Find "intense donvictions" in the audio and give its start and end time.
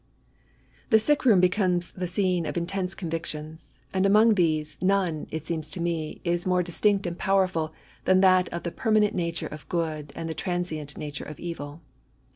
2.57-3.77